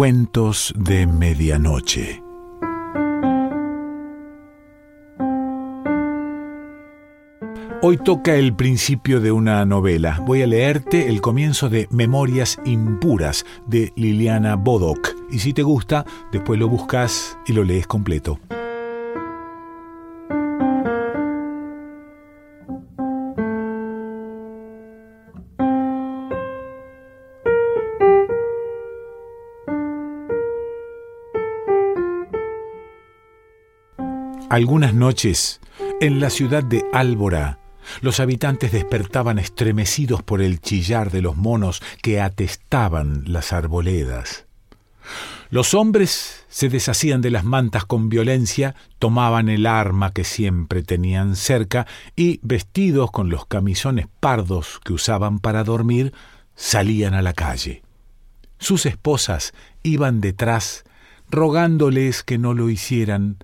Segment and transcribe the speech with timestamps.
[0.00, 2.22] Cuentos de Medianoche.
[7.82, 10.18] Hoy toca el principio de una novela.
[10.26, 15.14] Voy a leerte el comienzo de Memorias Impuras de Liliana Bodoc.
[15.30, 18.40] Y si te gusta, después lo buscas y lo lees completo.
[34.50, 35.60] Algunas noches,
[36.00, 37.60] en la ciudad de Álvora,
[38.00, 44.46] los habitantes despertaban estremecidos por el chillar de los monos que atestaban las arboledas.
[45.50, 51.36] Los hombres se deshacían de las mantas con violencia, tomaban el arma que siempre tenían
[51.36, 56.12] cerca y, vestidos con los camisones pardos que usaban para dormir,
[56.56, 57.84] salían a la calle.
[58.58, 60.82] Sus esposas iban detrás,
[61.30, 63.36] rogándoles que no lo hicieran,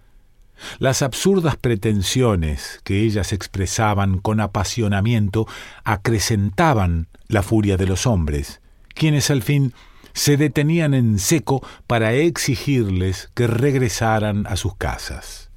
[0.79, 5.47] las absurdas pretensiones que ellas expresaban con apasionamiento
[5.85, 8.61] acrecentaban la furia de los hombres,
[8.95, 9.75] quienes al fin
[10.13, 15.51] se detenían en seco para exigirles que regresaran a sus casas.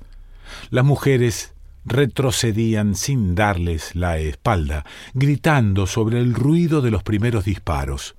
[0.69, 1.53] Las mujeres
[1.85, 8.15] retrocedían sin darles la espalda, gritando sobre el ruido de los primeros disparos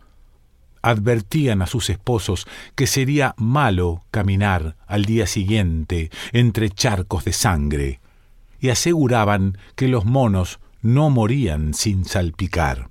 [0.82, 8.00] advertían a sus esposos que sería malo caminar al día siguiente entre charcos de sangre,
[8.60, 12.88] y aseguraban que los monos no morían sin salpicar.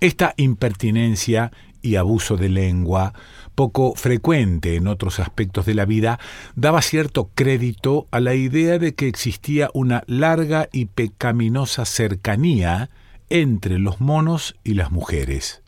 [0.00, 3.12] Esta impertinencia y abuso de lengua,
[3.54, 6.18] poco frecuente en otros aspectos de la vida,
[6.54, 12.90] daba cierto crédito a la idea de que existía una larga y pecaminosa cercanía
[13.30, 15.61] entre los monos y las mujeres.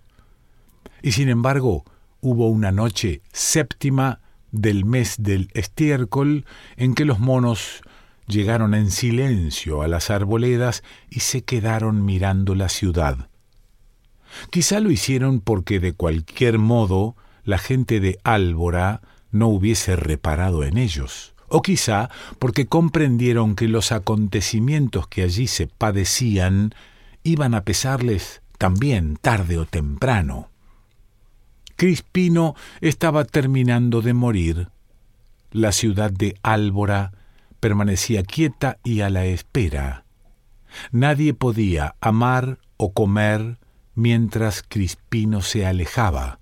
[1.04, 1.84] Y sin embargo,
[2.22, 4.20] hubo una noche séptima
[4.52, 6.46] del mes del estiércol
[6.78, 7.82] en que los monos
[8.26, 13.28] llegaron en silencio a las arboledas y se quedaron mirando la ciudad.
[14.48, 20.78] Quizá lo hicieron porque de cualquier modo la gente de Álvora no hubiese reparado en
[20.78, 22.08] ellos, o quizá
[22.38, 26.74] porque comprendieron que los acontecimientos que allí se padecían
[27.24, 30.48] iban a pesarles también tarde o temprano.
[31.76, 34.68] Crispino estaba terminando de morir.
[35.50, 37.12] La ciudad de Álvora
[37.60, 40.04] permanecía quieta y a la espera.
[40.92, 43.58] Nadie podía amar o comer
[43.94, 46.40] mientras Crispino se alejaba.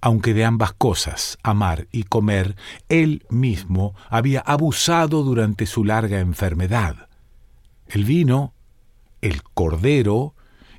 [0.00, 2.56] Aunque de ambas cosas, amar y comer,
[2.88, 7.08] él mismo había abusado durante su larga enfermedad.
[7.86, 8.52] El vino,
[9.22, 10.34] el cordero,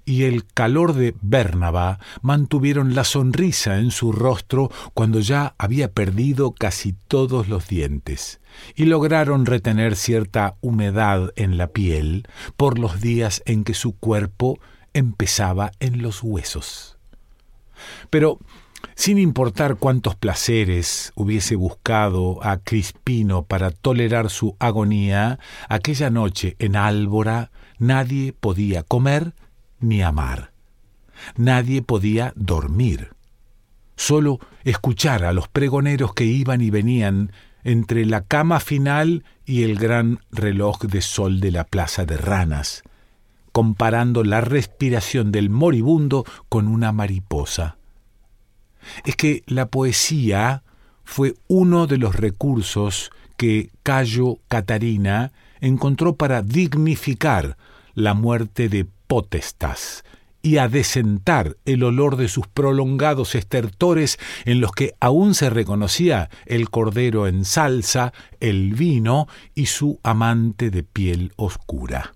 [0.06, 6.52] y el calor de Bernaba mantuvieron la sonrisa en su rostro cuando ya había perdido
[6.52, 8.40] casi todos los dientes,
[8.76, 14.60] y lograron retener cierta humedad en la piel por los días en que su cuerpo
[14.94, 16.98] empezaba en los huesos.
[18.10, 18.40] Pero,
[18.96, 26.76] sin importar cuántos placeres hubiese buscado a Crispino para tolerar su agonía, aquella noche en
[26.76, 29.34] Álvora nadie podía comer
[29.80, 30.52] ni amar.
[31.36, 33.14] Nadie podía dormir.
[33.96, 37.32] Solo escuchar a los pregoneros que iban y venían
[37.64, 42.84] entre la cama final y el gran reloj de sol de la plaza de ranas,
[43.52, 47.78] comparando la respiración del moribundo con una mariposa.
[49.04, 50.64] Es que la poesía
[51.04, 57.58] fue uno de los recursos que Cayo Catarina encontró para dignificar
[57.94, 60.04] la muerte de potestas
[60.46, 66.30] y a desentar el olor de sus prolongados estertores en los que aún se reconocía
[66.46, 72.14] el cordero en salsa, el vino y su amante de piel oscura.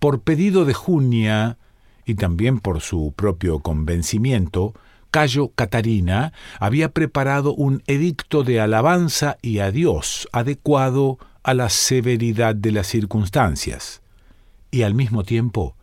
[0.00, 1.56] Por pedido de Junia,
[2.04, 4.74] y también por su propio convencimiento,
[5.12, 12.72] Cayo Catarina había preparado un edicto de alabanza y adiós adecuado a la severidad de
[12.72, 14.01] las circunstancias
[14.72, 15.76] y al mismo tiempo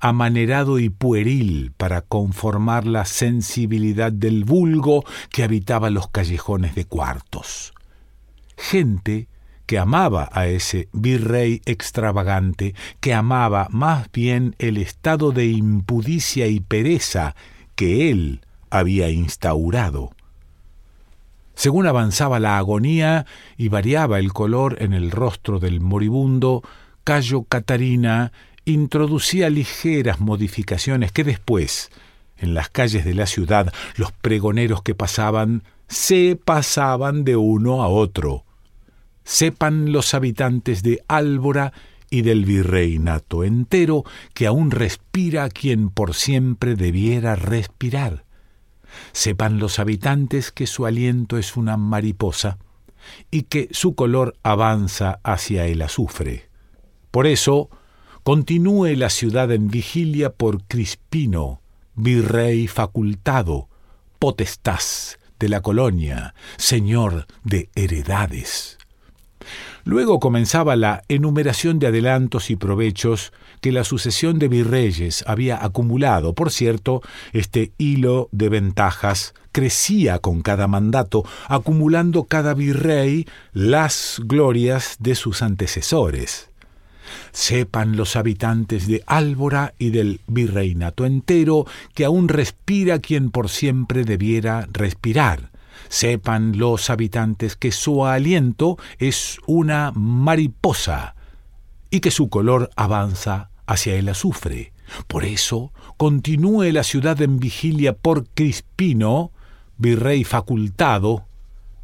[0.00, 7.74] amanerado y pueril para conformar la sensibilidad del vulgo que habitaba los callejones de cuartos.
[8.56, 9.28] Gente
[9.66, 16.60] que amaba a ese virrey extravagante, que amaba más bien el estado de impudicia y
[16.60, 17.34] pereza
[17.74, 20.12] que él había instaurado.
[21.56, 26.62] Según avanzaba la agonía y variaba el color en el rostro del moribundo,
[27.06, 28.32] Cayo Catarina
[28.64, 31.92] introducía ligeras modificaciones que después,
[32.36, 37.86] en las calles de la ciudad, los pregoneros que pasaban se pasaban de uno a
[37.86, 38.44] otro.
[39.22, 41.72] Sepan los habitantes de Álvora
[42.10, 44.02] y del virreinato entero
[44.34, 48.24] que aún respira quien por siempre debiera respirar.
[49.12, 52.58] Sepan los habitantes que su aliento es una mariposa
[53.30, 56.45] y que su color avanza hacia el azufre.
[57.10, 57.70] Por eso,
[58.22, 61.60] continúe la ciudad en vigilia por Crispino,
[61.94, 63.68] virrey facultado,
[64.18, 68.78] potestás de la colonia, señor de heredades.
[69.84, 76.34] Luego comenzaba la enumeración de adelantos y provechos que la sucesión de virreyes había acumulado.
[76.34, 77.02] Por cierto,
[77.32, 85.40] este hilo de ventajas crecía con cada mandato, acumulando cada virrey las glorias de sus
[85.42, 86.50] antecesores.
[87.32, 94.04] Sepan los habitantes de Álvora y del virreinato entero que aún respira quien por siempre
[94.04, 95.50] debiera respirar
[95.88, 101.14] Sepan los habitantes que su aliento es una mariposa
[101.90, 104.72] y que su color avanza hacia el azufre.
[105.06, 109.32] Por eso continúe la ciudad en vigilia por Crispino,
[109.78, 111.26] virrey facultado,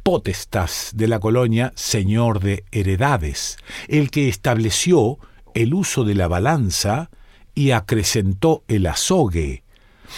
[0.03, 3.57] potestas de la colonia, señor de heredades,
[3.87, 5.17] el que estableció
[5.53, 7.09] el uso de la balanza
[7.55, 9.63] y acrecentó el azogue,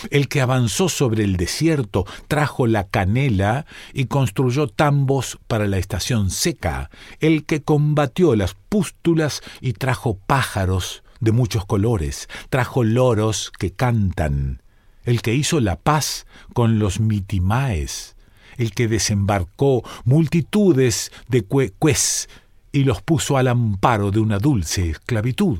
[0.10, 6.32] el que avanzó sobre el desierto, trajo la canela y construyó tambos para la estación
[6.32, 6.90] seca,
[7.20, 14.62] el que combatió las pústulas y trajo pájaros de muchos colores, trajo loros que cantan,
[15.04, 18.14] el que hizo la paz con los mitimaes,
[18.57, 22.30] el que desembarcó multitudes de cuecués
[22.72, 25.60] y los puso al amparo de una dulce esclavitud,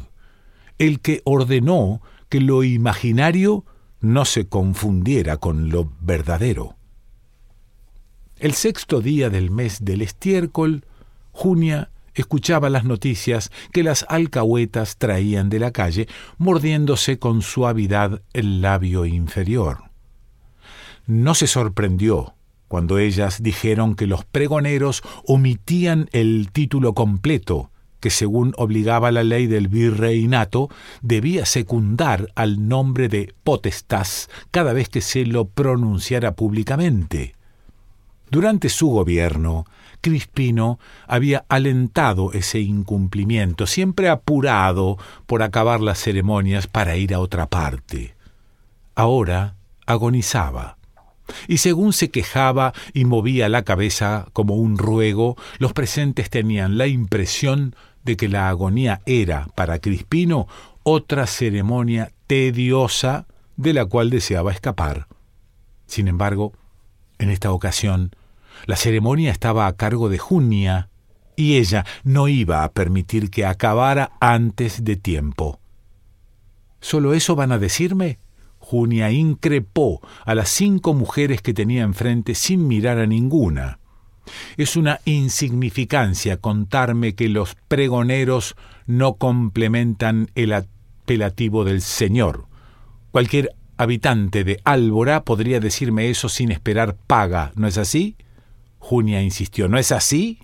[0.78, 3.64] el que ordenó que lo imaginario
[4.02, 6.76] no se confundiera con lo verdadero.
[8.38, 10.86] El sexto día del mes del estiércol,
[11.32, 16.08] Junia escuchaba las noticias que las alcahuetas traían de la calle,
[16.38, 19.86] mordiéndose con suavidad el labio inferior.
[21.08, 22.34] No se sorprendió
[22.68, 27.70] cuando ellas dijeron que los pregoneros omitían el título completo
[28.06, 30.70] que según obligaba la ley del virreinato,
[31.02, 37.34] debía secundar al nombre de potestás cada vez que se lo pronunciara públicamente.
[38.30, 39.66] Durante su gobierno,
[40.02, 40.78] Crispino
[41.08, 48.14] había alentado ese incumplimiento, siempre apurado por acabar las ceremonias para ir a otra parte.
[48.94, 49.56] Ahora
[49.88, 50.78] agonizaba.
[51.48, 56.88] Y según se quejaba y movía la cabeza como un ruego, los presentes tenían la
[56.88, 60.48] impresión de que la agonía era, para Crispino,
[60.84, 63.26] otra ceremonia tediosa
[63.58, 65.08] de la cual deseaba escapar.
[65.88, 66.54] Sin embargo,
[67.18, 68.16] en esta ocasión,
[68.66, 70.90] la ceremonia estaba a cargo de Junia,
[71.36, 75.60] y ella no iba a permitir que acabara antes de tiempo.
[76.80, 78.20] ¿Solo eso van a decirme?
[78.66, 83.78] Junia increpó a las cinco mujeres que tenía enfrente sin mirar a ninguna.
[84.58, 88.56] Es una insignificancia contarme que los pregoneros
[88.88, 92.48] no complementan el apelativo del Señor.
[93.12, 98.16] Cualquier habitante de Álvora podría decirme eso sin esperar paga, ¿no es así?
[98.80, 100.40] Junia insistió, ¿no es así?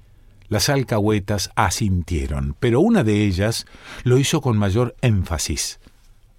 [0.48, 3.66] Las alcahuetas asintieron, pero una de ellas
[4.04, 5.80] lo hizo con mayor énfasis.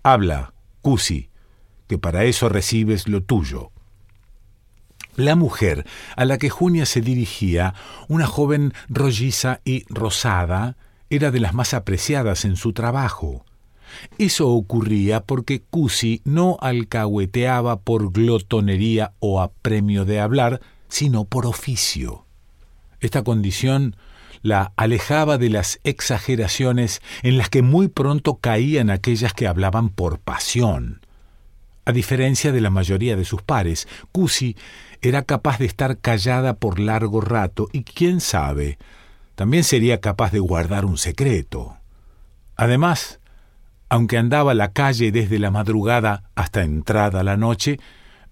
[0.05, 1.32] Habla, Cusi,
[1.87, 3.71] que para eso recibes lo tuyo.
[5.17, 5.87] La mujer
[6.17, 7.75] a la que Junia se dirigía,
[8.09, 10.77] una joven rolliza y rosada,
[11.11, 13.45] era de las más apreciadas en su trabajo.
[14.17, 22.25] Eso ocurría porque Cusi no alcahueteaba por glotonería o apremio de hablar, sino por oficio.
[23.01, 23.97] Esta condición
[24.43, 30.19] la alejaba de las exageraciones en las que muy pronto caían aquellas que hablaban por
[30.19, 31.01] pasión.
[31.85, 34.57] A diferencia de la mayoría de sus pares, Cusi
[35.01, 38.79] era capaz de estar callada por largo rato y quién sabe,
[39.35, 41.77] también sería capaz de guardar un secreto.
[42.55, 43.19] Además,
[43.89, 47.81] aunque andaba la calle desde la madrugada hasta entrada la noche,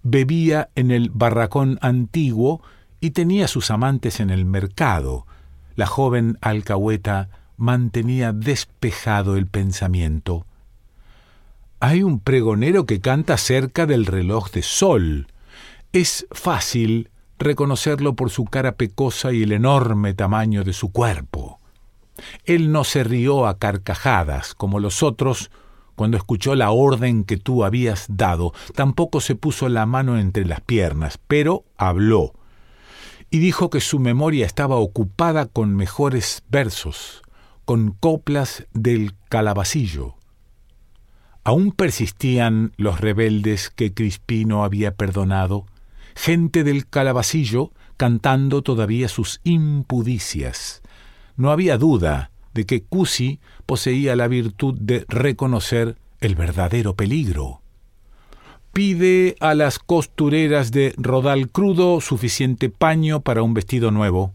[0.03, 2.61] bebía en el barracón antiguo
[2.99, 5.27] y tenía sus amantes en el mercado.
[5.75, 10.45] La joven alcahueta mantenía despejado el pensamiento.
[11.83, 15.25] Hay un pregonero que canta cerca del reloj de sol,
[15.93, 17.09] es fácil
[17.39, 21.59] reconocerlo por su cara pecosa y el enorme tamaño de su cuerpo.
[22.45, 25.49] Él no se rió a carcajadas como los otros
[25.95, 30.61] cuando escuchó la orden que tú habías dado, tampoco se puso la mano entre las
[30.61, 32.35] piernas, pero habló,
[33.31, 37.23] y dijo que su memoria estaba ocupada con mejores versos,
[37.65, 40.20] con coplas del calabacillo.
[41.43, 45.65] Aún persistían los rebeldes que Crispino había perdonado,
[46.15, 50.81] gente del calabacillo cantando todavía sus impudicias.
[51.35, 57.61] No había duda de que Cusi poseía la virtud de reconocer el verdadero peligro.
[58.73, 64.33] Pide a las costureras de rodal crudo suficiente paño para un vestido nuevo.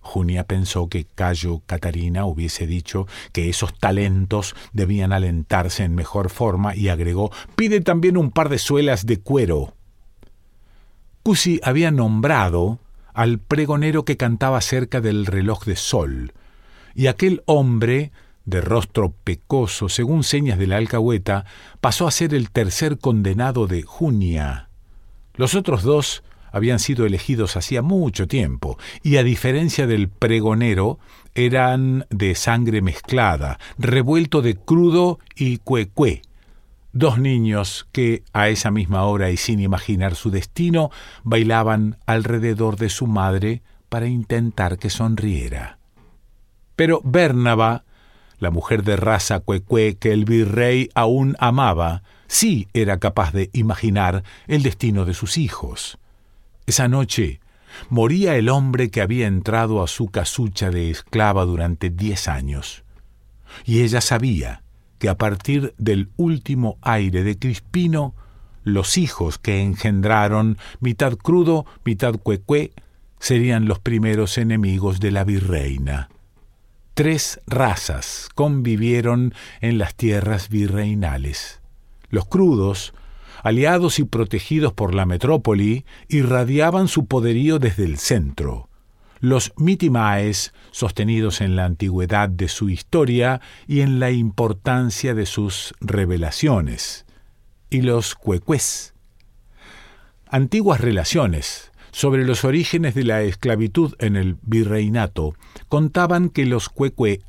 [0.00, 6.74] Junia pensó que Cayo Catarina hubiese dicho que esos talentos debían alentarse en mejor forma
[6.74, 9.74] y agregó pide también un par de suelas de cuero.
[11.22, 12.80] Cusi había nombrado
[13.12, 16.32] al pregonero que cantaba cerca del reloj de sol,
[16.94, 18.12] y aquel hombre,
[18.44, 21.44] de rostro pecoso, según señas de la alcahueta,
[21.80, 24.70] pasó a ser el tercer condenado de Junia.
[25.34, 30.98] Los otros dos habían sido elegidos hacía mucho tiempo, y a diferencia del pregonero,
[31.34, 36.22] eran de sangre mezclada, revuelto de crudo y cuecue,
[36.92, 40.90] dos niños que, a esa misma hora y sin imaginar su destino,
[41.22, 45.78] bailaban alrededor de su madre para intentar que sonriera.
[46.76, 47.84] Pero Bernaba,
[48.38, 54.24] la mujer de raza cuecue que el virrey aún amaba, sí era capaz de imaginar
[54.46, 55.98] el destino de sus hijos.
[56.70, 57.40] Esa noche
[57.88, 62.84] moría el hombre que había entrado a su casucha de esclava durante diez años.
[63.64, 64.62] Y ella sabía
[65.00, 68.14] que a partir del último aire de Crispino,
[68.62, 72.70] los hijos que engendraron, mitad crudo, mitad cuecue,
[73.18, 76.08] serían los primeros enemigos de la virreina
[76.94, 81.60] tres razas convivieron en las tierras virreinales.
[82.10, 82.92] Los crudos,
[83.42, 88.68] aliados y protegidos por la metrópoli, irradiaban su poderío desde el centro.
[89.20, 95.74] Los mitimaes, sostenidos en la antigüedad de su historia y en la importancia de sus
[95.80, 97.04] revelaciones.
[97.68, 98.94] Y los cuecués.
[100.26, 105.34] Antiguas relaciones, sobre los orígenes de la esclavitud en el virreinato,
[105.68, 107.20] contaban que los cuecue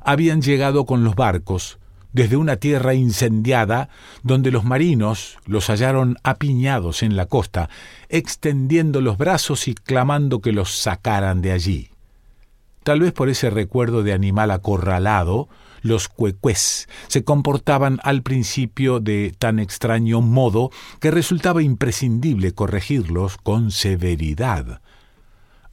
[0.00, 1.78] habían llegado con los barcos
[2.12, 3.88] desde una tierra incendiada
[4.22, 7.68] donde los marinos los hallaron apiñados en la costa,
[8.08, 11.90] extendiendo los brazos y clamando que los sacaran de allí.
[12.82, 15.48] Tal vez por ese recuerdo de animal acorralado,
[15.82, 23.70] los cuecués se comportaban al principio de tan extraño modo que resultaba imprescindible corregirlos con
[23.70, 24.80] severidad.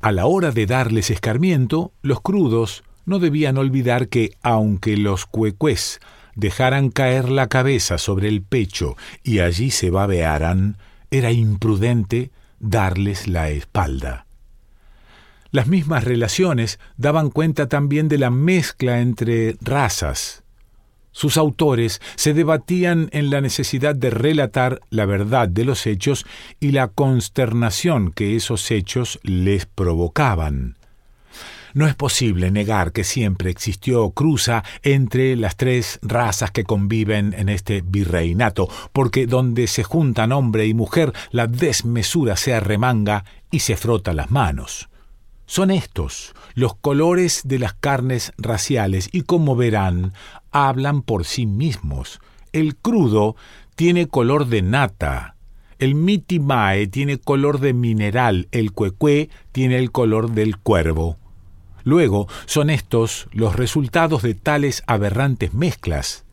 [0.02, 6.00] A la hora de darles escarmiento, los crudos no debían olvidar que, aunque los cuecués
[6.36, 10.78] dejaran caer la cabeza sobre el pecho y allí se babearan,
[11.12, 14.26] era imprudente darles la espalda.
[15.52, 20.44] Las mismas relaciones daban cuenta también de la mezcla entre razas.
[21.12, 26.26] Sus autores se debatían en la necesidad de relatar la verdad de los hechos
[26.60, 30.76] y la consternación que esos hechos les provocaban.
[31.76, 37.50] No es posible negar que siempre existió cruza entre las tres razas que conviven en
[37.50, 43.76] este virreinato, porque donde se juntan hombre y mujer, la desmesura se arremanga y se
[43.76, 44.88] frota las manos.
[45.48, 50.14] Son estos los colores de las carnes raciales y como verán,
[50.52, 52.22] hablan por sí mismos.
[52.54, 53.36] El crudo
[53.76, 55.36] tiene color de nata,
[55.80, 61.18] el mitimae tiene color de mineral, el cuecue tiene el color del cuervo.
[61.86, 66.26] Luego son estos los resultados de tales aberrantes mezclas.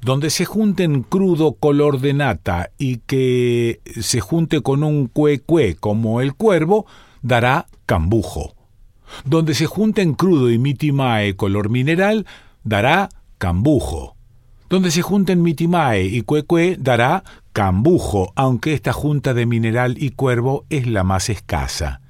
[0.00, 6.22] Donde se junten crudo color de nata y que se junte con un cuecue como
[6.22, 6.86] el cuervo,
[7.20, 8.54] dará cambujo.
[9.26, 12.26] Donde se junten crudo y mitimae color mineral,
[12.64, 14.16] dará cambujo.
[14.70, 20.64] Donde se junten mitimae y cuecue, dará cambujo, aunque esta junta de mineral y cuervo
[20.70, 22.00] es la más escasa.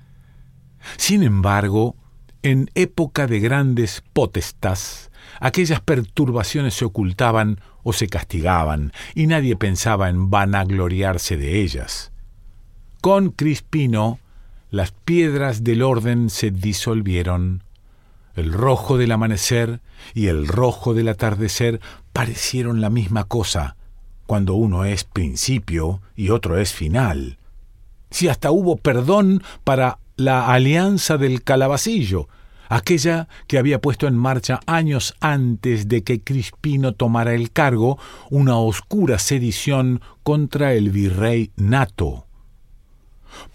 [0.97, 1.97] Sin embargo,
[2.45, 5.11] en época de grandes potestas,
[5.41, 12.13] aquellas perturbaciones se ocultaban o se castigaban, y nadie pensaba en vanagloriarse de ellas.
[13.01, 14.19] Con Crispino
[14.71, 17.63] las piedras del orden se disolvieron.
[18.35, 19.81] El rojo del amanecer
[20.13, 21.81] y el rojo del atardecer
[22.13, 23.77] parecieron la misma cosa,
[24.27, 27.39] cuando uno es principio y otro es final.
[28.11, 32.29] Si hasta hubo perdón para la alianza del calabacillo,
[32.69, 37.99] aquella que había puesto en marcha años antes de que Crispino tomara el cargo
[38.31, 42.27] una oscura sedición contra el virrey Nato.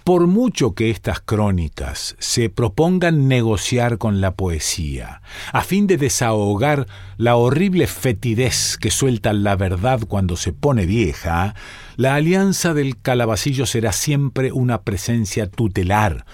[0.03, 5.21] Por mucho que estas crónicas se propongan negociar con la poesía,
[5.53, 11.53] a fin de desahogar la horrible fetidez que suelta la verdad cuando se pone vieja,
[11.95, 16.25] la alianza del calabacillo será siempre una presencia tutelar,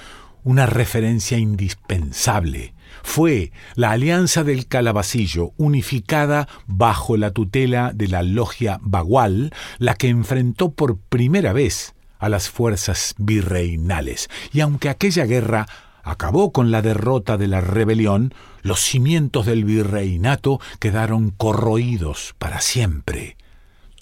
[0.46, 2.76] una referencia indispensable.
[3.04, 10.08] Fue la Alianza del Calabacillo, unificada bajo la tutela de la logia Bagual, la que
[10.08, 11.95] enfrentó por primera vez
[12.26, 15.68] a las fuerzas virreinales, y aunque aquella guerra
[16.02, 23.38] acabó con la derrota de la rebelión, los cimientos del virreinato quedaron corroídos para siempre.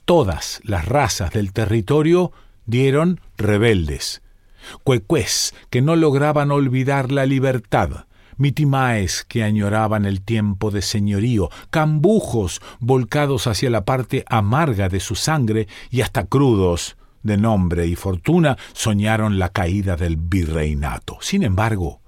[0.06, 2.32] Todas las razas del territorio
[2.66, 4.22] dieron rebeldes.
[4.86, 8.06] Cuecués que no lograban olvidar la libertad,
[8.38, 15.16] mitimaes que añoraban el tiempo de señorío, cambujos volcados hacia la parte amarga de su
[15.16, 21.18] sangre y hasta crudos de nombre y fortuna soñaron la caída del virreinato.
[21.22, 22.02] Sin embargo,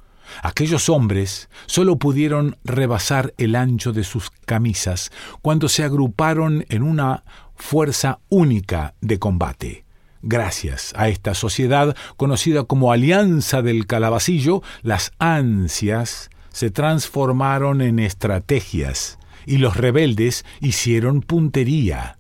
[0.44, 7.24] aquellos hombres sólo pudieron rebasar el ancho de sus camisas cuando se agruparon en una
[7.56, 9.86] fuerza única de combate.
[10.22, 19.20] Gracias a esta sociedad conocida como Alianza del Calabacillo, las ansias se transformaron en estrategias
[19.46, 22.18] y los rebeldes hicieron puntería.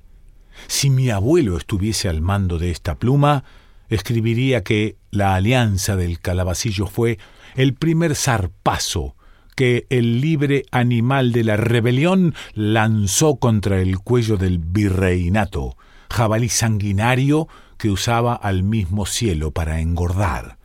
[0.67, 3.43] Si mi abuelo estuviese al mando de esta pluma,
[3.89, 7.19] escribiría que la alianza del calabacillo fue
[7.55, 9.15] el primer zarpazo
[9.55, 15.77] que el libre animal de la rebelión lanzó contra el cuello del virreinato,
[16.09, 17.47] jabalí sanguinario
[17.77, 20.57] que usaba al mismo cielo para engordar.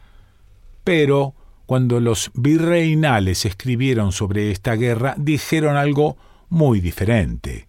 [0.82, 1.34] Pero
[1.66, 6.16] cuando los virreinales escribieron sobre esta guerra, dijeron algo
[6.48, 7.68] muy diferente.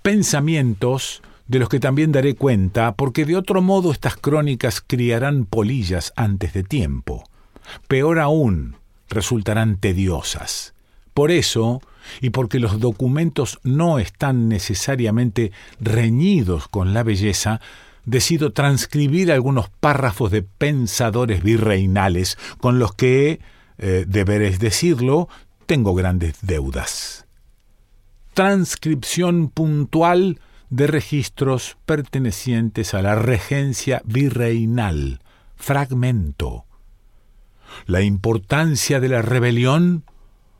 [0.00, 6.12] Pensamientos de los que también daré cuenta, porque de otro modo estas crónicas criarán polillas
[6.16, 7.24] antes de tiempo.
[7.88, 8.76] Peor aún,
[9.08, 10.74] resultarán tediosas.
[11.12, 11.80] Por eso,
[12.20, 17.60] y porque los documentos no están necesariamente reñidos con la belleza,
[18.04, 23.40] decido transcribir algunos párrafos de pensadores virreinales con los que,
[23.78, 25.28] eh, deberes decirlo,
[25.66, 27.26] tengo grandes deudas.
[28.34, 30.40] Transcripción puntual
[30.74, 35.20] de registros pertenecientes a la regencia virreinal.
[35.54, 36.64] Fragmento.
[37.86, 40.04] La importancia de la rebelión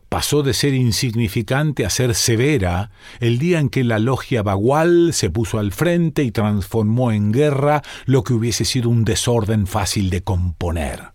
[0.09, 5.31] pasó de ser insignificante a ser severa el día en que la logia Bagual se
[5.31, 10.23] puso al frente y transformó en guerra lo que hubiese sido un desorden fácil de
[10.23, 11.14] componer.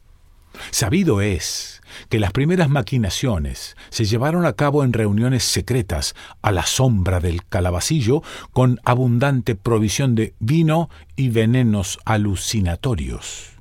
[0.71, 6.65] Sabido es que las primeras maquinaciones se llevaron a cabo en reuniones secretas a la
[6.65, 8.21] sombra del calabacillo
[8.53, 13.58] con abundante provisión de vino y venenos alucinatorios.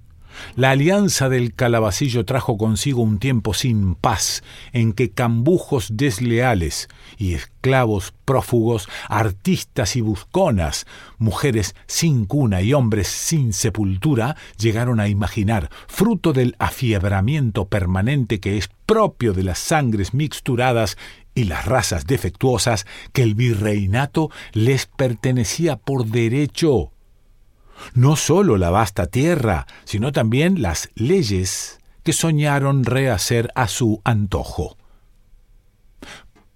[0.56, 7.34] La alianza del calabacillo trajo consigo un tiempo sin paz, en que cambujos desleales y
[7.34, 10.86] esclavos prófugos, artistas y busconas,
[11.18, 18.58] mujeres sin cuna y hombres sin sepultura, llegaron a imaginar, fruto del afiebramiento permanente que
[18.58, 20.96] es propio de las sangres mixturadas
[21.34, 26.92] y las razas defectuosas, que el virreinato les pertenecía por derecho
[27.94, 34.76] no sólo la vasta tierra, sino también las leyes que soñaron rehacer a su antojo.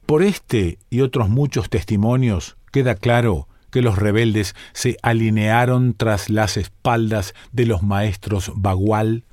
[0.06, 6.56] Por este y otros muchos testimonios queda claro que los rebeldes se alinearon tras las
[6.56, 9.24] espaldas de los maestros Bagual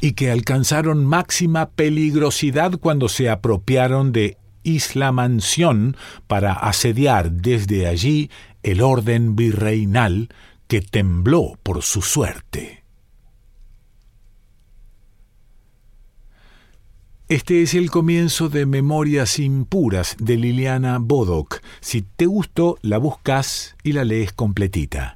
[0.00, 8.30] y que alcanzaron máxima peligrosidad cuando se apropiaron de Isla Mansión para asediar desde allí
[8.62, 10.28] el orden virreinal
[10.68, 12.84] que tembló por su suerte.
[17.28, 21.60] Este es el comienzo de Memorias Impuras de Liliana Bodoc.
[21.80, 25.15] Si te gustó, la buscas y la lees completita.